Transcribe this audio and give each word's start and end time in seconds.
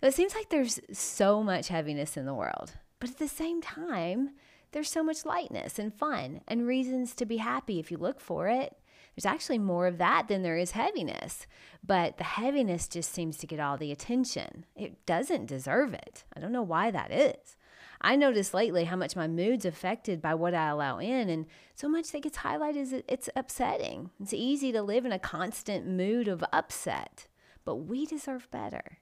It 0.00 0.14
seems 0.14 0.34
like 0.34 0.48
there's 0.48 0.78
so 0.92 1.42
much 1.42 1.68
heaviness 1.68 2.16
in 2.16 2.24
the 2.24 2.34
world, 2.34 2.74
but 3.00 3.10
at 3.10 3.18
the 3.18 3.26
same 3.26 3.60
time, 3.60 4.30
there's 4.70 4.90
so 4.90 5.02
much 5.02 5.26
lightness 5.26 5.76
and 5.76 5.92
fun 5.92 6.40
and 6.46 6.66
reasons 6.66 7.14
to 7.16 7.26
be 7.26 7.38
happy 7.38 7.80
if 7.80 7.90
you 7.90 7.98
look 7.98 8.20
for 8.20 8.46
it. 8.46 8.76
There's 9.16 9.26
actually 9.26 9.58
more 9.58 9.88
of 9.88 9.98
that 9.98 10.28
than 10.28 10.42
there 10.42 10.56
is 10.56 10.70
heaviness, 10.70 11.48
but 11.84 12.16
the 12.16 12.24
heaviness 12.24 12.86
just 12.86 13.12
seems 13.12 13.38
to 13.38 13.46
get 13.48 13.58
all 13.58 13.76
the 13.76 13.90
attention. 13.90 14.66
It 14.76 15.04
doesn't 15.04 15.46
deserve 15.46 15.94
it. 15.94 16.22
I 16.36 16.38
don't 16.38 16.52
know 16.52 16.62
why 16.62 16.92
that 16.92 17.10
is. 17.10 17.56
I 18.00 18.14
noticed 18.14 18.54
lately 18.54 18.84
how 18.84 18.94
much 18.94 19.16
my 19.16 19.26
mood's 19.26 19.64
affected 19.64 20.22
by 20.22 20.34
what 20.34 20.54
I 20.54 20.68
allow 20.68 20.98
in, 20.98 21.28
and 21.28 21.46
so 21.74 21.88
much 21.88 22.12
that 22.12 22.22
gets 22.22 22.38
highlighted 22.38 22.76
is 22.76 22.94
it's 23.08 23.28
upsetting. 23.34 24.10
It's 24.20 24.32
easy 24.32 24.70
to 24.70 24.82
live 24.82 25.04
in 25.04 25.10
a 25.10 25.18
constant 25.18 25.88
mood 25.88 26.28
of 26.28 26.44
upset, 26.52 27.26
but 27.64 27.76
we 27.76 28.06
deserve 28.06 28.48
better. 28.52 28.98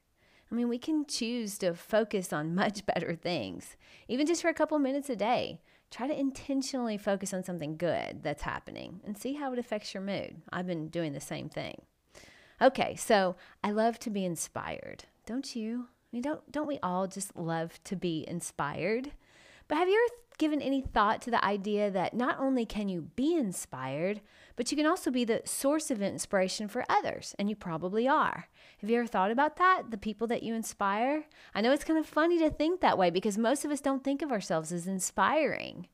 I 0.51 0.55
mean, 0.55 0.69
we 0.69 0.79
can 0.79 1.07
choose 1.07 1.59
to 1.59 1.75
focus 1.75 2.33
on 2.33 2.55
much 2.55 2.87
better 2.95 3.15
things, 3.15 3.77
even 4.09 4.27
just 4.27 4.43
for 4.43 4.49
a 4.49 4.55
couple 4.55 4.79
minutes 4.79 5.11
a 5.11 5.17
day. 5.17 5.61
Try 5.91 6.09
to 6.09 6.19
intentionally 6.19 6.99
focus 6.99 7.33
on 7.33 7.45
something 7.45 7.77
good 7.77 8.23
that's 8.23 8.43
happening 8.43 9.01
and 9.05 9.17
see 9.17 9.35
how 9.35 9.53
it 9.53 9.59
affects 9.59 9.95
your 9.95 10.03
mood. 10.03 10.43
I've 10.53 10.67
been 10.67 10.89
doing 10.89 11.13
the 11.13 11.21
same 11.21 11.49
thing. 11.49 11.83
Okay, 12.61 12.97
so 12.97 13.37
I 13.63 13.71
love 13.71 13.99
to 14.01 14.11
be 14.11 14.25
inspired. 14.25 15.05
Don't 15.27 15.55
you? 15.55 15.89
I 15.89 16.09
mean, 16.13 16.23
don't 16.23 16.51
don't 16.51 16.67
we 16.67 16.79
all 16.83 17.07
just 17.07 17.37
love 17.37 17.83
to 17.85 17.97
be 17.97 18.25
inspired? 18.27 19.13
But 19.69 19.79
have 19.79 19.89
you 19.89 19.95
ever 19.95 20.23
given 20.39 20.61
any 20.61 20.81
thought 20.81 21.23
to 21.23 21.31
the 21.31 21.45
idea 21.45 21.91
that 21.91 22.15
not 22.15 22.39
only 22.39 22.67
can 22.67 22.89
you 22.89 23.03
be 23.17 23.35
inspired, 23.35 24.21
but 24.55 24.71
you 24.71 24.77
can 24.77 24.87
also 24.87 25.11
be 25.11 25.25
the 25.25 25.43
source 25.45 25.91
of 25.91 26.03
inspiration 26.03 26.69
for 26.69 26.85
others, 26.89 27.35
and 27.39 27.49
you 27.49 27.57
probably 27.57 28.07
are. 28.07 28.49
Have 28.79 28.91
you 28.91 28.99
ever 28.99 29.07
thought 29.07 29.31
about 29.31 29.57
that? 29.57 29.91
The 29.91 29.99
people 29.99 30.27
that 30.29 30.43
you 30.43 30.55
inspire? 30.55 31.25
I 31.55 31.61
know 31.61 31.73
it's 31.73 31.85
kind 31.85 31.99
of 31.99 32.07
funny 32.07 32.39
to 32.39 32.51
think 32.51 32.81
that 32.81 32.99
way 32.99 33.11
because 33.11 33.39
most 33.39 33.65
of 33.65 33.71
us 33.71 33.81
don't 33.81 34.05
think 34.05 34.23
of 34.23 34.33
ourselves 34.33 34.73
as 34.73 34.87
inspiring. 34.87 35.89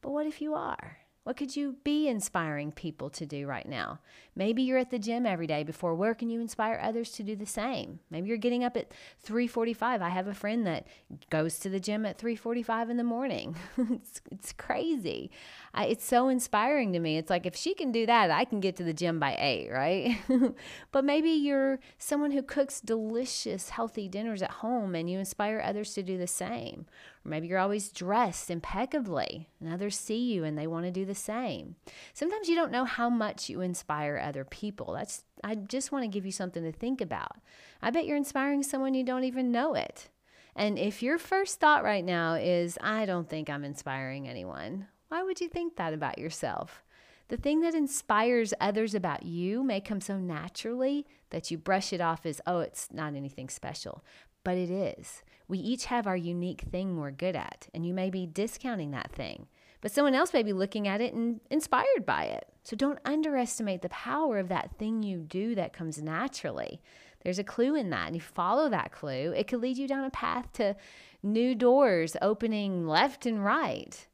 But 0.00 0.10
what 0.10 0.26
if 0.26 0.40
you 0.40 0.54
are? 0.54 0.98
What 1.28 1.36
could 1.36 1.54
you 1.54 1.76
be 1.84 2.08
inspiring 2.08 2.72
people 2.72 3.10
to 3.10 3.26
do 3.26 3.46
right 3.46 3.68
now? 3.68 3.98
Maybe 4.34 4.62
you're 4.62 4.78
at 4.78 4.90
the 4.90 4.98
gym 4.98 5.26
every 5.26 5.46
day 5.46 5.62
before 5.62 5.94
work 5.94 6.22
and 6.22 6.32
you 6.32 6.40
inspire 6.40 6.80
others 6.82 7.12
to 7.12 7.22
do 7.22 7.36
the 7.36 7.44
same. 7.44 8.00
Maybe 8.10 8.30
you're 8.30 8.38
getting 8.38 8.64
up 8.64 8.78
at 8.78 8.94
3:45. 9.26 10.00
I 10.00 10.08
have 10.08 10.26
a 10.26 10.32
friend 10.32 10.66
that 10.66 10.86
goes 11.28 11.58
to 11.58 11.68
the 11.68 11.80
gym 11.80 12.06
at 12.06 12.16
3:45 12.16 12.88
in 12.88 12.96
the 12.96 13.04
morning. 13.04 13.56
it's, 13.76 14.22
it's 14.30 14.54
crazy. 14.54 15.30
I, 15.74 15.84
it's 15.84 16.06
so 16.06 16.28
inspiring 16.28 16.94
to 16.94 16.98
me. 16.98 17.18
It's 17.18 17.28
like 17.28 17.44
if 17.44 17.54
she 17.54 17.74
can 17.74 17.92
do 17.92 18.06
that, 18.06 18.30
I 18.30 18.46
can 18.46 18.60
get 18.60 18.76
to 18.76 18.84
the 18.84 18.94
gym 18.94 19.20
by 19.20 19.36
8, 19.38 19.70
right? 19.70 20.16
but 20.92 21.04
maybe 21.04 21.28
you're 21.28 21.78
someone 21.98 22.30
who 22.30 22.42
cooks 22.42 22.80
delicious, 22.80 23.68
healthy 23.68 24.08
dinners 24.08 24.40
at 24.40 24.62
home 24.62 24.94
and 24.94 25.10
you 25.10 25.18
inspire 25.18 25.60
others 25.62 25.92
to 25.92 26.02
do 26.02 26.16
the 26.16 26.26
same. 26.26 26.86
Maybe 27.24 27.48
you're 27.48 27.58
always 27.58 27.90
dressed 27.90 28.50
impeccably 28.50 29.48
and 29.60 29.72
others 29.72 29.98
see 29.98 30.32
you 30.32 30.44
and 30.44 30.56
they 30.56 30.66
want 30.66 30.86
to 30.86 30.90
do 30.90 31.04
the 31.04 31.14
same. 31.14 31.76
Sometimes 32.14 32.48
you 32.48 32.54
don't 32.54 32.72
know 32.72 32.84
how 32.84 33.10
much 33.10 33.48
you 33.48 33.60
inspire 33.60 34.18
other 34.18 34.44
people. 34.44 34.94
That's 34.94 35.24
I 35.44 35.54
just 35.54 35.92
want 35.92 36.04
to 36.04 36.08
give 36.08 36.26
you 36.26 36.32
something 36.32 36.62
to 36.62 36.72
think 36.72 37.00
about. 37.00 37.36
I 37.82 37.90
bet 37.90 38.06
you're 38.06 38.16
inspiring 38.16 38.62
someone 38.62 38.94
you 38.94 39.04
don't 39.04 39.24
even 39.24 39.52
know 39.52 39.74
it. 39.74 40.08
And 40.56 40.78
if 40.78 41.02
your 41.02 41.18
first 41.18 41.60
thought 41.60 41.84
right 41.84 42.04
now 42.04 42.34
is, 42.34 42.78
I 42.80 43.06
don't 43.06 43.28
think 43.28 43.48
I'm 43.48 43.64
inspiring 43.64 44.28
anyone, 44.28 44.88
why 45.08 45.22
would 45.22 45.40
you 45.40 45.48
think 45.48 45.76
that 45.76 45.94
about 45.94 46.18
yourself? 46.18 46.82
The 47.28 47.36
thing 47.36 47.60
that 47.60 47.74
inspires 47.74 48.54
others 48.60 48.94
about 48.94 49.22
you 49.22 49.62
may 49.62 49.80
come 49.80 50.00
so 50.00 50.18
naturally 50.18 51.06
that 51.30 51.50
you 51.50 51.58
brush 51.58 51.92
it 51.92 52.00
off 52.00 52.24
as, 52.26 52.40
oh, 52.46 52.60
it's 52.60 52.88
not 52.90 53.14
anything 53.14 53.48
special. 53.50 54.02
But 54.44 54.56
it 54.56 54.70
is. 54.70 55.22
We 55.48 55.58
each 55.58 55.86
have 55.86 56.06
our 56.06 56.16
unique 56.16 56.60
thing 56.70 56.96
we're 56.96 57.10
good 57.10 57.34
at, 57.34 57.68
and 57.72 57.86
you 57.86 57.94
may 57.94 58.10
be 58.10 58.26
discounting 58.26 58.90
that 58.90 59.12
thing, 59.12 59.46
but 59.80 59.90
someone 59.90 60.14
else 60.14 60.34
may 60.34 60.42
be 60.42 60.52
looking 60.52 60.86
at 60.86 61.00
it 61.00 61.14
and 61.14 61.40
inspired 61.50 62.04
by 62.04 62.24
it. 62.24 62.46
So 62.64 62.76
don't 62.76 62.98
underestimate 63.04 63.80
the 63.80 63.88
power 63.88 64.38
of 64.38 64.48
that 64.48 64.78
thing 64.78 65.02
you 65.02 65.20
do 65.20 65.54
that 65.54 65.72
comes 65.72 66.02
naturally. 66.02 66.82
There's 67.24 67.38
a 67.38 67.44
clue 67.44 67.74
in 67.74 67.88
that, 67.90 68.08
and 68.08 68.14
you 68.14 68.20
follow 68.20 68.68
that 68.68 68.92
clue, 68.92 69.32
it 69.34 69.48
could 69.48 69.60
lead 69.60 69.78
you 69.78 69.88
down 69.88 70.04
a 70.04 70.10
path 70.10 70.52
to 70.54 70.76
new 71.22 71.54
doors 71.54 72.14
opening 72.20 72.86
left 72.86 73.24
and 73.24 73.42
right. 73.42 74.06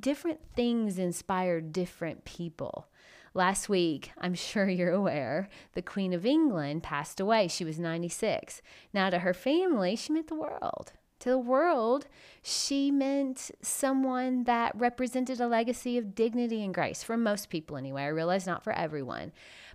Different 0.00 0.40
things 0.54 0.98
inspire 0.98 1.60
different 1.60 2.24
people. 2.24 2.89
Last 3.32 3.68
week, 3.68 4.10
I'm 4.18 4.34
sure 4.34 4.68
you're 4.68 4.90
aware, 4.90 5.48
the 5.74 5.82
Queen 5.82 6.12
of 6.12 6.26
England 6.26 6.82
passed 6.82 7.20
away. 7.20 7.46
She 7.46 7.64
was 7.64 7.78
96. 7.78 8.60
Now, 8.92 9.08
to 9.08 9.20
her 9.20 9.32
family, 9.32 9.94
she 9.94 10.12
meant 10.12 10.26
the 10.26 10.34
world. 10.34 10.92
To 11.20 11.28
the 11.28 11.38
world, 11.38 12.08
she 12.42 12.90
meant 12.90 13.52
someone 13.62 14.44
that 14.44 14.74
represented 14.74 15.40
a 15.40 15.46
legacy 15.46 15.96
of 15.96 16.14
dignity 16.14 16.64
and 16.64 16.74
grace 16.74 17.04
for 17.04 17.16
most 17.16 17.50
people, 17.50 17.76
anyway. 17.76 18.02
I 18.02 18.08
realize 18.08 18.46
not 18.46 18.64
for 18.64 18.72
everyone. 18.72 19.30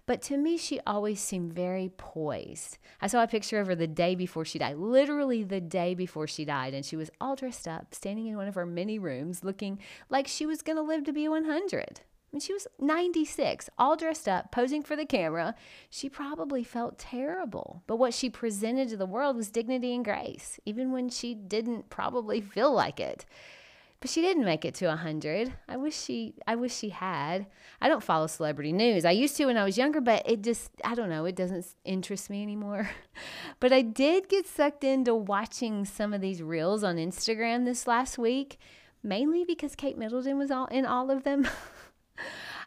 But 0.05 0.21
to 0.23 0.37
me, 0.37 0.57
she 0.57 0.81
always 0.85 1.21
seemed 1.21 1.53
very 1.53 1.89
poised. 1.95 2.77
I 3.01 3.07
saw 3.07 3.23
a 3.23 3.27
picture 3.27 3.59
of 3.61 3.67
her 3.67 3.75
the 3.75 3.87
day 3.87 4.15
before 4.15 4.43
she 4.43 4.59
died, 4.59 4.77
literally 4.77 5.43
the 5.43 5.61
day 5.61 5.93
before 5.93 6.27
she 6.27 6.43
died, 6.43 6.73
and 6.73 6.85
she 6.85 6.97
was 6.97 7.09
all 7.21 7.37
dressed 7.37 7.69
up, 7.69 7.95
standing 7.95 8.27
in 8.27 8.35
one 8.35 8.47
of 8.49 8.55
her 8.55 8.65
many 8.65 8.99
rooms, 8.99 9.45
looking 9.45 9.79
like 10.09 10.27
she 10.27 10.45
was 10.45 10.61
going 10.61 10.77
to 10.77 10.81
live 10.81 11.05
to 11.05 11.13
be 11.13 11.29
100 11.29 12.01
mean, 12.35 12.41
she 12.41 12.53
was 12.53 12.67
96, 12.79 13.69
all 13.77 13.95
dressed 13.95 14.27
up, 14.27 14.51
posing 14.51 14.83
for 14.83 14.97
the 14.97 15.05
camera. 15.05 15.55
She 15.89 16.09
probably 16.09 16.65
felt 16.65 16.99
terrible. 16.99 17.81
But 17.87 17.95
what 17.95 18.13
she 18.13 18.29
presented 18.29 18.89
to 18.89 18.97
the 18.97 19.05
world 19.05 19.37
was 19.37 19.49
dignity 19.49 19.95
and 19.95 20.03
grace, 20.03 20.59
even 20.65 20.91
when 20.91 21.09
she 21.09 21.33
didn't 21.33 21.89
probably 21.89 22.41
feel 22.41 22.73
like 22.73 22.99
it. 22.99 23.25
But 24.01 24.09
she 24.09 24.21
didn't 24.21 24.43
make 24.43 24.65
it 24.65 24.75
to 24.75 24.87
100. 24.87 25.53
I 25.69 25.77
wish 25.77 25.95
she 25.95 26.35
I 26.45 26.55
wish 26.55 26.75
she 26.75 26.89
had. 26.89 27.47
I 27.79 27.87
don't 27.87 28.03
follow 28.03 28.27
celebrity 28.27 28.73
news. 28.73 29.05
I 29.05 29.11
used 29.11 29.37
to 29.37 29.45
when 29.45 29.57
I 29.57 29.63
was 29.63 29.77
younger, 29.77 30.01
but 30.01 30.29
it 30.29 30.43
just 30.43 30.69
I 30.83 30.93
don't 30.93 31.09
know, 31.09 31.23
it 31.23 31.37
doesn't 31.37 31.65
interest 31.85 32.29
me 32.29 32.43
anymore. 32.43 32.89
but 33.61 33.71
I 33.71 33.81
did 33.81 34.27
get 34.27 34.45
sucked 34.45 34.83
into 34.83 35.15
watching 35.15 35.85
some 35.85 36.13
of 36.13 36.19
these 36.19 36.43
reels 36.43 36.83
on 36.83 36.97
Instagram 36.97 37.63
this 37.63 37.87
last 37.87 38.17
week, 38.17 38.59
mainly 39.01 39.45
because 39.45 39.73
Kate 39.73 39.97
Middleton 39.97 40.37
was 40.37 40.51
all 40.51 40.65
in 40.65 40.85
all 40.85 41.09
of 41.09 41.23
them. 41.23 41.47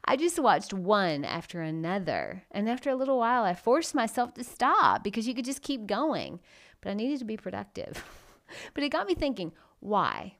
I 0.05 0.17
just 0.17 0.39
watched 0.39 0.73
one 0.73 1.25
after 1.25 1.61
another. 1.61 2.45
And 2.51 2.69
after 2.69 2.91
a 2.91 2.97
little 2.97 3.19
while, 3.19 3.45
I 3.45 3.55
forced 3.55 3.95
myself 3.95 4.35
to 4.35 4.45
stop 4.45 5.05
because 5.05 5.29
you 5.29 5.35
could 5.35 5.45
just 5.45 5.63
keep 5.63 5.87
going. 5.87 6.41
But 6.81 6.91
I 6.91 6.95
needed 6.95 7.19
to 7.19 7.25
be 7.25 7.37
productive. 7.37 8.05
but 8.75 8.83
it 8.83 8.91
got 8.91 9.07
me 9.07 9.15
thinking 9.15 9.53
why? 9.81 10.37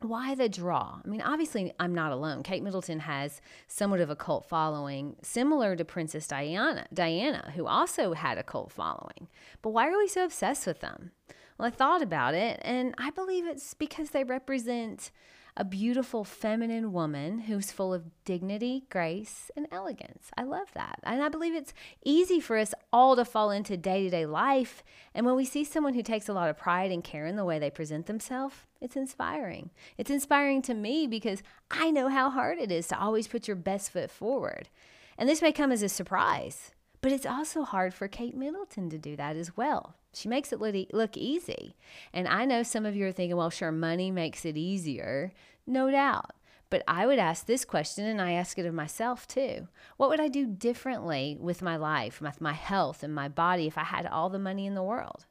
Why 0.00 0.34
the 0.34 0.50
draw? 0.50 1.00
I 1.02 1.08
mean, 1.08 1.22
obviously, 1.22 1.72
I'm 1.80 1.94
not 1.94 2.12
alone. 2.12 2.42
Kate 2.42 2.62
Middleton 2.62 3.00
has 3.00 3.40
somewhat 3.68 4.00
of 4.00 4.10
a 4.10 4.16
cult 4.16 4.44
following, 4.44 5.16
similar 5.22 5.76
to 5.76 5.84
Princess 5.84 6.26
Diana, 6.26 6.86
Diana, 6.92 7.52
who 7.56 7.66
also 7.66 8.12
had 8.12 8.36
a 8.36 8.42
cult 8.42 8.70
following. 8.70 9.28
But 9.62 9.70
why 9.70 9.88
are 9.88 9.96
we 9.96 10.08
so 10.08 10.26
obsessed 10.26 10.66
with 10.66 10.80
them? 10.80 11.12
Well, 11.58 11.68
I 11.68 11.70
thought 11.70 12.02
about 12.02 12.34
it, 12.34 12.60
and 12.62 12.94
I 12.98 13.10
believe 13.10 13.46
it's 13.46 13.74
because 13.74 14.10
they 14.10 14.24
represent 14.24 15.10
a 15.56 15.64
beautiful 15.64 16.24
feminine 16.24 16.92
woman 16.92 17.40
who's 17.40 17.70
full 17.70 17.94
of 17.94 18.10
dignity, 18.24 18.86
grace, 18.90 19.52
and 19.56 19.68
elegance. 19.70 20.30
I 20.36 20.42
love 20.42 20.72
that. 20.74 20.98
And 21.04 21.22
I 21.22 21.28
believe 21.28 21.54
it's 21.54 21.72
easy 22.04 22.40
for 22.40 22.58
us 22.58 22.74
all 22.92 23.14
to 23.14 23.24
fall 23.24 23.52
into 23.52 23.76
day 23.76 24.02
to 24.02 24.10
day 24.10 24.26
life. 24.26 24.82
And 25.14 25.24
when 25.24 25.36
we 25.36 25.44
see 25.44 25.62
someone 25.62 25.94
who 25.94 26.02
takes 26.02 26.28
a 26.28 26.32
lot 26.32 26.50
of 26.50 26.58
pride 26.58 26.90
and 26.90 27.04
care 27.04 27.26
in 27.26 27.36
the 27.36 27.44
way 27.44 27.60
they 27.60 27.70
present 27.70 28.06
themselves, 28.06 28.56
it's 28.80 28.96
inspiring. 28.96 29.70
It's 29.96 30.10
inspiring 30.10 30.60
to 30.62 30.74
me 30.74 31.06
because 31.06 31.40
I 31.70 31.92
know 31.92 32.08
how 32.08 32.30
hard 32.30 32.58
it 32.58 32.72
is 32.72 32.88
to 32.88 32.98
always 32.98 33.28
put 33.28 33.46
your 33.46 33.56
best 33.56 33.92
foot 33.92 34.10
forward. 34.10 34.68
And 35.16 35.28
this 35.28 35.40
may 35.40 35.52
come 35.52 35.70
as 35.70 35.82
a 35.82 35.88
surprise, 35.88 36.72
but 37.00 37.12
it's 37.12 37.26
also 37.26 37.62
hard 37.62 37.94
for 37.94 38.08
Kate 38.08 38.36
Middleton 38.36 38.90
to 38.90 38.98
do 38.98 39.14
that 39.14 39.36
as 39.36 39.56
well. 39.56 39.94
She 40.16 40.28
makes 40.28 40.52
it 40.52 40.60
look 40.60 41.16
easy. 41.16 41.76
And 42.12 42.28
I 42.28 42.44
know 42.44 42.62
some 42.62 42.86
of 42.86 42.96
you 42.96 43.06
are 43.06 43.12
thinking, 43.12 43.36
well, 43.36 43.50
sure, 43.50 43.72
money 43.72 44.10
makes 44.10 44.44
it 44.44 44.56
easier. 44.56 45.32
No 45.66 45.90
doubt. 45.90 46.32
But 46.70 46.82
I 46.88 47.06
would 47.06 47.18
ask 47.18 47.46
this 47.46 47.64
question, 47.64 48.04
and 48.04 48.20
I 48.20 48.32
ask 48.32 48.58
it 48.58 48.66
of 48.66 48.74
myself 48.74 49.28
too. 49.28 49.68
What 49.96 50.08
would 50.08 50.20
I 50.20 50.28
do 50.28 50.46
differently 50.46 51.36
with 51.38 51.62
my 51.62 51.76
life, 51.76 52.20
with 52.20 52.40
my 52.40 52.54
health, 52.54 53.02
and 53.02 53.14
my 53.14 53.28
body 53.28 53.66
if 53.66 53.78
I 53.78 53.84
had 53.84 54.06
all 54.06 54.28
the 54.28 54.38
money 54.38 54.66
in 54.66 54.74
the 54.74 54.82
world? 54.82 55.26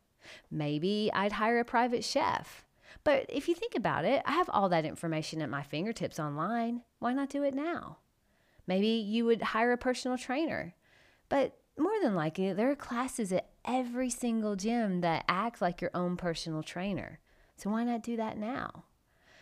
Maybe 0.49 1.11
I'd 1.13 1.33
hire 1.33 1.59
a 1.59 1.65
private 1.65 2.03
chef. 2.03 2.65
But 3.03 3.25
if 3.27 3.49
you 3.49 3.55
think 3.55 3.75
about 3.75 4.05
it, 4.05 4.21
I 4.25 4.33
have 4.33 4.49
all 4.49 4.69
that 4.69 4.85
information 4.85 5.41
at 5.41 5.49
my 5.49 5.63
fingertips 5.63 6.19
online. 6.19 6.83
Why 6.99 7.11
not 7.11 7.29
do 7.29 7.43
it 7.43 7.53
now? 7.53 7.97
Maybe 8.65 8.87
you 8.87 9.25
would 9.25 9.41
hire 9.41 9.73
a 9.73 9.77
personal 9.77 10.17
trainer. 10.17 10.73
But 11.27 11.57
more 11.77 11.93
than 12.01 12.15
likely, 12.15 12.53
there 12.53 12.69
are 12.71 12.75
classes 12.75 13.31
at 13.31 13.49
every 13.65 14.09
single 14.09 14.55
gym 14.55 15.01
that 15.01 15.25
act 15.27 15.61
like 15.61 15.81
your 15.81 15.91
own 15.93 16.17
personal 16.17 16.63
trainer. 16.63 17.19
So 17.55 17.69
why 17.69 17.83
not 17.83 18.03
do 18.03 18.17
that 18.17 18.37
now? 18.37 18.85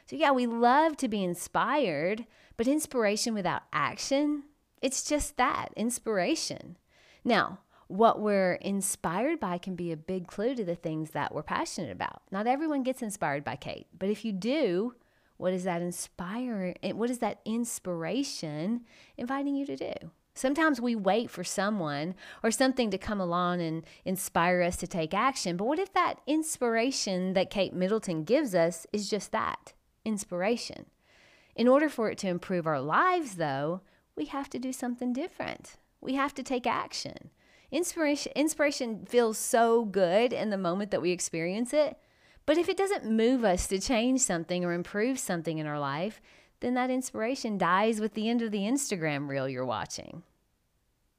So, 0.06 0.16
yeah, 0.16 0.32
we 0.32 0.46
love 0.46 0.98
to 0.98 1.08
be 1.08 1.24
inspired, 1.24 2.26
but 2.58 2.68
inspiration 2.68 3.34
without 3.34 3.64
action, 3.72 4.44
it's 4.82 5.04
just 5.04 5.38
that 5.38 5.70
inspiration. 5.76 6.78
Now, 7.24 7.60
what 7.88 8.20
we're 8.20 8.54
inspired 8.56 9.40
by 9.40 9.58
can 9.58 9.76
be 9.76 9.92
a 9.92 9.98
big 9.98 10.28
clue 10.28 10.56
to 10.56 10.64
the 10.64 10.76
things 10.76 11.12
that 11.12 11.34
we're 11.34 11.44
passionate 11.44 11.92
about. 11.92 12.24
Not 12.32 12.48
everyone 12.48 12.84
gets 12.84 13.02
inspired 13.02 13.44
by 13.44 13.58
Kate, 13.58 13.88
but 13.98 14.10
if 14.10 14.26
you 14.26 14.32
do, 14.32 14.96
what 15.38 15.54
is 15.54 15.64
that 15.64 15.82
inspire 15.82 16.76
what 16.94 17.10
is 17.10 17.20
that 17.20 17.42
inspiration 17.46 18.82
inviting 19.18 19.56
you 19.56 19.66
to 19.66 19.76
do? 19.76 19.94
Sometimes 20.34 20.80
we 20.80 20.96
wait 20.96 21.30
for 21.30 21.44
someone 21.44 22.16
or 22.42 22.52
something 22.52 22.90
to 22.90 22.98
come 22.98 23.20
along 23.20 23.62
and 23.62 23.86
inspire 24.06 24.62
us 24.62 24.78
to 24.78 24.88
take 24.88 25.14
action. 25.14 25.58
But 25.58 25.66
what 25.66 25.80
if 25.80 25.94
that 25.94 26.22
inspiration 26.26 27.34
that 27.34 27.50
Kate 27.50 27.74
Middleton 27.74 28.24
gives 28.24 28.56
us 28.56 28.88
is 28.94 29.10
just 29.10 29.32
that 29.32 29.74
inspiration? 30.06 30.86
In 31.56 31.68
order 31.68 31.90
for 31.90 32.10
it 32.10 32.18
to 32.20 32.30
improve 32.30 32.66
our 32.66 32.80
lives, 32.80 33.36
though, 33.36 33.82
we 34.16 34.26
have 34.26 34.50
to 34.52 34.60
do 34.60 34.72
something 34.72 35.12
different. 35.12 35.76
We 36.00 36.16
have 36.16 36.34
to 36.36 36.44
take 36.44 36.66
action. 36.66 37.30
Inspiration, 37.72 38.32
inspiration 38.36 39.06
feels 39.06 39.38
so 39.38 39.86
good 39.86 40.34
in 40.34 40.50
the 40.50 40.58
moment 40.58 40.92
that 40.92 41.02
we 41.02 41.12
experience 41.12 41.74
it. 41.74 41.98
But 42.46 42.58
if 42.58 42.68
it 42.68 42.78
doesn't 42.78 43.06
move 43.06 43.44
us 43.44 43.68
to 43.68 43.80
change 43.80 44.22
something 44.22 44.66
or 44.66 44.74
improve 44.74 45.20
something 45.20 45.58
in 45.58 45.68
our 45.68 45.80
life, 45.80 46.22
then 46.62 46.76
that 46.76 46.90
inspiration 46.90 47.58
dies 47.58 48.00
with 48.00 48.14
the 48.14 48.30
end 48.30 48.42
of 48.42 48.52
the 48.52 48.60
Instagram 48.60 49.28
reel 49.28 49.50
you're 49.50 49.66
watching. 49.66 50.24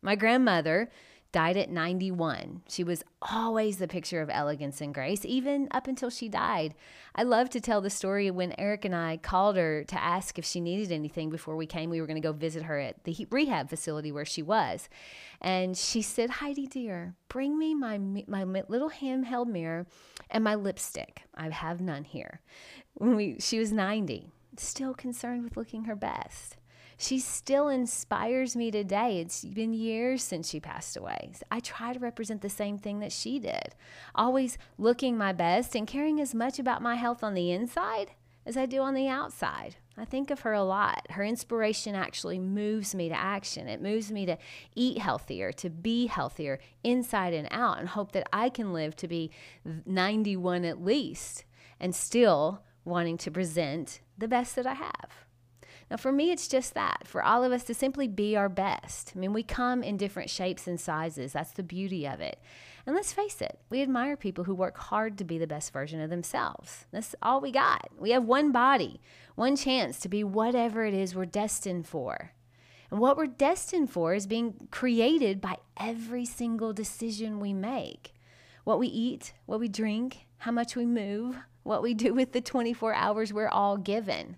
My 0.01 0.17
grandmother 0.17 0.91
died 1.33 1.57
at 1.57 1.71
91. 1.71 2.63
She 2.69 2.85
was 2.85 3.03
always 3.23 3.79
the 3.79 3.89
picture 3.89 4.21
of 4.21 4.29
elegance 4.31 4.81
and 4.83 4.93
grace, 4.93 5.25
even 5.25 5.67
up 5.71 5.87
until 5.87 6.11
she 6.11 6.29
died. 6.29 6.75
I 7.15 7.23
love 7.23 7.49
to 7.51 7.61
tell 7.61 7.81
the 7.81 7.91
story 7.91 8.31
when 8.31 8.55
Eric 8.59 8.85
and 8.85 8.95
I 8.95 9.17
called 9.17 9.57
her 9.57 9.83
to 9.85 10.03
ask 10.03 10.39
if 10.39 10.45
she 10.45 10.61
needed 10.61 10.93
anything 10.93 11.31
before 11.31 11.57
we 11.57 11.67
came. 11.67 11.89
We 11.89 12.01
were 12.01 12.07
going 12.07 12.21
to 12.21 12.27
go 12.27 12.33
visit 12.33 12.65
her 12.65 12.79
at 12.79 13.05
the 13.05 13.27
rehab 13.31 13.71
facility 13.71 14.13
where 14.13 14.27
she 14.27 14.43
was. 14.43 14.91
And 15.41 15.77
she 15.77 16.03
said, 16.03 16.29
Heidi, 16.31 16.67
dear, 16.67 17.15
bring 17.29 17.59
me 17.59 17.75
my, 17.75 17.99
my 17.99 18.45
little 18.45 18.91
handheld 18.91 19.47
mirror 19.47 19.87
and 20.31 20.45
my 20.45 20.55
lipstick. 20.55 21.23
I 21.35 21.49
have 21.49 21.81
none 21.81 22.05
here. 22.05 22.41
When 22.95 23.17
we, 23.17 23.37
she 23.41 23.59
was 23.59 23.73
90, 23.73 24.29
still 24.57 24.95
concerned 24.95 25.45
with 25.45 25.57
looking 25.57 25.85
her 25.85 25.97
best 25.97 26.57
she 27.03 27.19
still 27.19 27.69
inspires 27.69 28.55
me 28.55 28.71
today. 28.71 29.19
It's 29.19 29.45
been 29.45 29.73
years 29.73 30.23
since 30.23 30.49
she 30.49 30.61
passed 30.61 30.97
away. 30.97 31.33
I 31.51 31.59
try 31.59 31.93
to 31.93 31.99
represent 31.99 32.43
the 32.43 32.49
same 32.49 32.79
thing 32.79 33.01
that 33.01 33.11
she 33.11 33.41
did, 33.41 33.75
always 34.15 34.57
looking 34.79 35.19
my 35.19 35.33
best 35.33 35.75
and 35.75 35.87
caring 35.87 36.21
as 36.21 36.33
much 36.33 36.61
about 36.61 36.81
my 36.81 36.95
health 36.95 37.25
on 37.25 37.35
the 37.35 37.51
inside 37.51 38.13
as 38.47 38.57
I 38.57 38.67
do 38.67 38.81
on 38.81 38.95
the 38.95 39.09
outside. 39.09 39.77
I 39.97 40.05
think 40.05 40.31
of 40.31 40.41
her 40.41 40.53
a 40.53 40.63
lot. 40.63 41.11
Her 41.11 41.25
inspiration 41.25 41.97
actually 41.97 42.39
moves 42.39 42.95
me 42.95 43.09
to 43.09 43.19
action. 43.19 43.69
It 43.69 43.83
moves 43.83 44.13
me 44.13 44.25
to 44.27 44.39
eat 44.77 44.99
healthier, 44.99 45.51
to 45.53 45.71
be 45.71 46.07
healthier 46.07 46.61
inside 46.85 47.35
and 47.35 47.49
out, 47.51 47.79
and 47.79 47.89
hope 47.89 48.13
that 48.13 48.29
I 48.33 48.49
can 48.49 48.73
live 48.73 48.95
to 48.97 49.09
be 49.09 49.33
91 49.65 50.65
at 50.65 50.83
least 50.83 51.45
and 51.81 51.95
still 51.95 52.63
wanting 52.85 53.17
to 53.19 53.31
present 53.31 54.01
the 54.19 54.29
best 54.29 54.57
that 54.57 54.67
I 54.67 54.75
have. 54.75 55.27
Now, 55.91 55.99
for 55.99 56.11
me, 56.11 56.31
it's 56.31 56.49
just 56.49 56.73
that 56.75 57.07
for 57.07 57.23
all 57.23 57.45
of 57.45 57.53
us 57.53 57.65
to 57.65 57.75
simply 57.75 58.09
be 58.09 58.35
our 58.35 58.49
best. 58.49 59.13
I 59.15 59.19
mean, 59.19 59.35
we 59.35 59.43
come 59.43 59.83
in 59.83 59.99
different 59.99 60.31
shapes 60.31 60.67
and 60.67 60.81
sizes. 60.81 61.35
That's 61.35 61.51
the 61.51 61.63
beauty 61.63 62.07
of 62.07 62.21
it. 62.21 62.41
And 62.87 62.97
let's 62.97 63.13
face 63.13 63.43
it, 63.43 63.61
we 63.69 63.83
admire 63.83 64.17
people 64.17 64.45
who 64.45 64.55
work 64.55 64.79
hard 64.79 65.19
to 65.19 65.25
be 65.25 65.39
the 65.39 65.47
best 65.47 65.73
version 65.73 66.01
of 66.01 66.11
themselves. 66.11 66.87
That's 66.93 67.15
all 67.23 67.41
we 67.41 67.53
got. 67.53 67.91
We 67.99 68.11
have 68.13 68.25
one 68.25 68.53
body, 68.53 69.01
one 69.35 69.55
chance 69.55 70.01
to 70.01 70.09
be 70.09 70.25
whatever 70.25 70.85
it 70.85 70.95
is 70.95 71.15
we're 71.15 71.27
destined 71.27 71.87
for. 71.87 72.33
And 72.91 72.99
what 72.99 73.17
we're 73.17 73.27
destined 73.27 73.91
for 73.91 74.15
is 74.15 74.27
being 74.27 74.69
created 74.71 75.41
by 75.41 75.59
every 75.77 76.25
single 76.25 76.73
decision 76.73 77.39
we 77.39 77.53
make. 77.53 78.15
What 78.65 78.79
we 78.79 78.89
eat, 78.89 79.33
what 79.47 79.61
we 79.61 79.69
drink, 79.69 80.27
how 80.39 80.53
much 80.53 80.75
we 80.75 80.87
move, 80.87 81.37
what 81.63 81.83
we 81.83 81.95
do 81.95 82.15
with 82.15 82.33
the 82.33 82.41
24 82.41 82.95
hours 82.95 83.33
we're 83.33 83.49
all 83.49 83.77
given. 83.77 84.37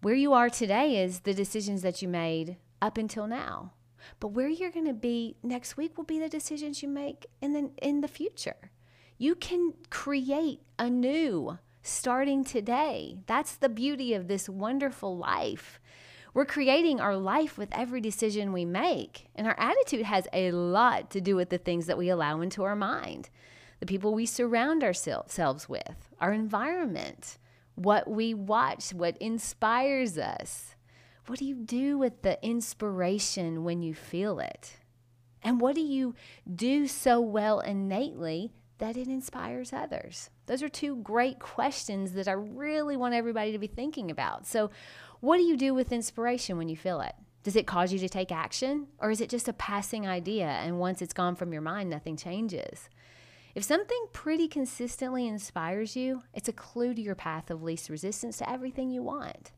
Where 0.00 0.14
you 0.14 0.32
are 0.32 0.50
today 0.50 1.02
is 1.02 1.20
the 1.20 1.34
decisions 1.34 1.82
that 1.82 2.02
you 2.02 2.08
made 2.08 2.56
up 2.80 2.98
until 2.98 3.26
now. 3.26 3.72
But 4.18 4.28
where 4.28 4.48
you're 4.48 4.70
going 4.70 4.86
to 4.86 4.92
be 4.92 5.36
next 5.42 5.76
week 5.76 5.96
will 5.96 6.04
be 6.04 6.18
the 6.18 6.28
decisions 6.28 6.82
you 6.82 6.88
make 6.88 7.26
in 7.40 7.52
the 7.52 7.70
in 7.80 8.00
the 8.00 8.08
future. 8.08 8.70
You 9.16 9.36
can 9.36 9.74
create 9.90 10.60
anew 10.78 11.58
starting 11.82 12.44
today. 12.44 13.18
That's 13.26 13.54
the 13.54 13.68
beauty 13.68 14.14
of 14.14 14.28
this 14.28 14.48
wonderful 14.48 15.16
life. 15.16 15.80
We're 16.34 16.46
creating 16.46 17.00
our 17.00 17.16
life 17.16 17.58
with 17.58 17.68
every 17.72 18.00
decision 18.00 18.52
we 18.52 18.64
make. 18.64 19.28
And 19.34 19.46
our 19.46 19.58
attitude 19.58 20.06
has 20.06 20.26
a 20.32 20.50
lot 20.50 21.10
to 21.10 21.20
do 21.20 21.36
with 21.36 21.50
the 21.50 21.58
things 21.58 21.86
that 21.86 21.98
we 21.98 22.08
allow 22.08 22.40
into 22.40 22.62
our 22.62 22.76
mind, 22.76 23.28
the 23.82 23.86
people 23.86 24.14
we 24.14 24.26
surround 24.26 24.84
ourselves 24.84 25.68
with, 25.68 26.08
our 26.20 26.32
environment 26.32 27.36
what 27.74 28.08
we 28.08 28.32
watch, 28.32 28.94
what 28.94 29.16
inspires 29.16 30.16
us. 30.16 30.76
What 31.26 31.40
do 31.40 31.44
you 31.44 31.56
do 31.56 31.98
with 31.98 32.22
the 32.22 32.38
inspiration 32.46 33.64
when 33.64 33.82
you 33.82 33.92
feel 33.92 34.38
it? 34.38 34.76
And 35.42 35.60
what 35.60 35.74
do 35.74 35.80
you 35.80 36.14
do 36.54 36.86
so 36.86 37.20
well 37.20 37.58
innately 37.58 38.52
that 38.78 38.96
it 38.96 39.08
inspires 39.08 39.72
others? 39.72 40.30
Those 40.46 40.62
are 40.62 40.68
two 40.68 40.94
great 40.94 41.40
questions 41.40 42.12
that 42.12 42.28
I 42.28 42.32
really 42.32 42.96
want 42.96 43.14
everybody 43.14 43.50
to 43.50 43.58
be 43.58 43.66
thinking 43.66 44.12
about. 44.12 44.46
So, 44.46 44.70
what 45.18 45.38
do 45.38 45.42
you 45.42 45.56
do 45.56 45.74
with 45.74 45.90
inspiration 45.90 46.56
when 46.56 46.68
you 46.68 46.76
feel 46.76 47.00
it? 47.00 47.16
Does 47.42 47.56
it 47.56 47.66
cause 47.66 47.92
you 47.92 47.98
to 47.98 48.08
take 48.08 48.30
action? 48.30 48.86
Or 49.00 49.10
is 49.10 49.20
it 49.20 49.28
just 49.28 49.48
a 49.48 49.52
passing 49.52 50.06
idea 50.06 50.46
and 50.46 50.78
once 50.78 51.02
it's 51.02 51.12
gone 51.12 51.34
from 51.34 51.52
your 51.52 51.62
mind, 51.62 51.90
nothing 51.90 52.16
changes? 52.16 52.88
If 53.54 53.64
something 53.64 54.06
pretty 54.12 54.48
consistently 54.48 55.26
inspires 55.26 55.94
you, 55.94 56.22
it's 56.32 56.48
a 56.48 56.54
clue 56.54 56.94
to 56.94 57.02
your 57.02 57.14
path 57.14 57.50
of 57.50 57.62
least 57.62 57.90
resistance 57.90 58.38
to 58.38 58.50
everything 58.50 58.90
you 58.90 59.02
want. 59.02 59.52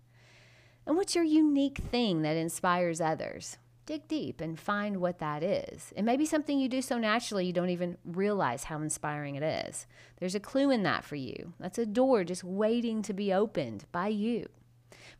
And 0.84 0.96
what's 0.96 1.14
your 1.14 1.24
unique 1.24 1.78
thing 1.78 2.22
that 2.22 2.36
inspires 2.36 3.00
others? 3.00 3.56
Dig 3.86 4.08
deep 4.08 4.40
and 4.40 4.58
find 4.58 4.96
what 4.96 5.18
that 5.20 5.42
is. 5.42 5.92
It 5.94 6.02
may 6.02 6.16
be 6.16 6.26
something 6.26 6.58
you 6.58 6.68
do 6.68 6.82
so 6.82 6.98
naturally 6.98 7.46
you 7.46 7.52
don't 7.52 7.70
even 7.70 7.96
realize 8.04 8.64
how 8.64 8.80
inspiring 8.80 9.36
it 9.36 9.42
is. 9.42 9.86
There's 10.18 10.34
a 10.34 10.40
clue 10.40 10.70
in 10.70 10.82
that 10.82 11.04
for 11.04 11.16
you. 11.16 11.52
That's 11.60 11.78
a 11.78 11.86
door 11.86 12.24
just 12.24 12.42
waiting 12.42 13.02
to 13.02 13.12
be 13.12 13.32
opened 13.32 13.84
by 13.92 14.08
you. 14.08 14.48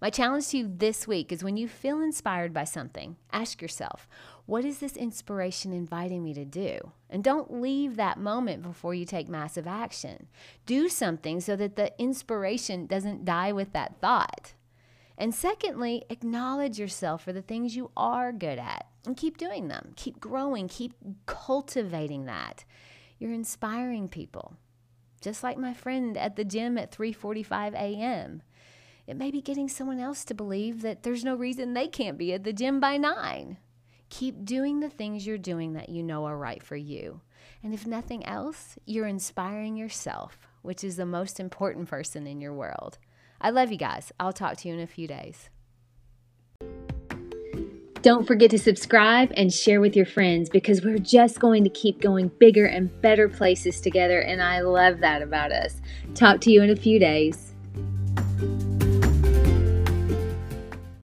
My 0.05 0.11
challenge 0.11 0.49
to 0.49 0.59
you 0.59 0.71
this 0.71 1.09
week 1.09 1.33
is 1.33 1.43
when 1.43 1.57
you 1.57 1.67
feel 1.67 2.03
inspired 2.03 2.53
by 2.53 2.65
something, 2.65 3.17
ask 3.33 3.63
yourself, 3.63 4.07
what 4.45 4.63
is 4.63 4.77
this 4.77 4.99
inspiration 4.99 5.73
inviting 5.73 6.23
me 6.23 6.35
to 6.35 6.45
do? 6.45 6.93
And 7.09 7.25
don't 7.25 7.63
leave 7.63 7.97
that 7.97 8.19
moment 8.19 8.63
before 8.63 8.93
you 8.93 9.07
take 9.07 9.31
massive 9.31 9.67
action. 9.67 10.27
Do 10.67 10.91
something 10.91 11.41
so 11.41 11.57
that 11.57 11.77
the 11.77 11.91
inspiration 11.99 12.85
doesn't 12.85 13.25
die 13.25 13.51
with 13.53 13.73
that 13.73 13.99
thought. 14.03 14.53
And 15.17 15.35
secondly, 15.35 16.05
acknowledge 16.11 16.79
yourself 16.79 17.25
for 17.25 17.33
the 17.33 17.41
things 17.41 17.75
you 17.75 17.91
are 17.97 18.31
good 18.31 18.59
at 18.59 18.87
and 19.07 19.17
keep 19.17 19.39
doing 19.39 19.69
them. 19.69 19.95
Keep 19.97 20.21
growing, 20.21 20.69
keep 20.69 20.93
cultivating 21.25 22.27
that. 22.27 22.67
You're 23.19 23.33
inspiring 23.33 24.11
people. 24.11 24.59
Just 25.23 25.43
like 25.43 25.57
my 25.57 25.73
friend 25.73 26.19
at 26.19 26.37
the 26.37 26.45
gym 26.45 26.77
at 26.77 26.93
3:45 26.93 27.73
a.m. 27.73 28.43
It 29.07 29.17
may 29.17 29.31
be 29.31 29.43
getting 29.43 29.69
someone 29.69 30.01
else 30.01 30.25
to 30.25 30.35
believe 30.35 30.81
that 30.83 31.03
there's 31.03 31.25
no 31.25 31.35
reason 31.35 31.75
they 31.75 31.89
can't 31.89 32.17
be 32.17 32.33
at 32.33 32.45
the 32.45 32.55
gym 32.55 32.81
by 32.81 32.97
9. 32.97 33.59
Keep 34.09 34.45
doing 34.45 34.81
the 34.81 34.89
things 34.89 35.27
you're 35.27 35.37
doing 35.37 35.75
that 35.75 35.91
you 35.91 36.03
know 36.03 36.25
are 36.25 36.39
right 36.39 36.63
for 36.63 36.77
you. 36.77 37.21
And 37.63 37.75
if 37.75 37.87
nothing 37.87 38.25
else, 38.25 38.79
you're 38.87 39.07
inspiring 39.07 39.77
yourself, 39.77 40.39
which 40.63 40.83
is 40.83 40.97
the 40.97 41.05
most 41.05 41.39
important 41.39 41.89
person 41.89 42.27
in 42.27 42.41
your 42.41 42.55
world. 42.55 42.99
I 43.41 43.51
love 43.51 43.71
you 43.71 43.77
guys. 43.77 44.11
I'll 44.19 44.33
talk 44.33 44.57
to 44.59 44.69
you 44.69 44.75
in 44.75 44.81
a 44.81 44.87
few 44.87 45.07
days. 45.07 45.51
Don't 48.01 48.27
forget 48.27 48.51
to 48.51 48.59
subscribe 48.59 49.33
and 49.35 49.53
share 49.53 49.81
with 49.81 49.97
your 49.97 50.05
friends 50.05 50.51
because 50.51 50.83
we're 50.83 50.99
just 50.99 51.41
going 51.41 51.65
to 51.65 51.71
keep 51.71 52.01
going 52.03 52.31
bigger 52.39 52.67
and 52.67 52.91
better 53.01 53.29
places 53.29 53.81
together. 53.81 54.21
And 54.21 54.43
I 54.43 54.61
love 54.61 55.01
that 55.01 55.23
about 55.23 55.53
us. 55.53 55.81
Talk 56.15 56.41
to 56.43 56.51
you 56.51 56.63
in 56.63 56.71
a 56.71 56.77
few 56.77 56.99
days. 56.99 57.54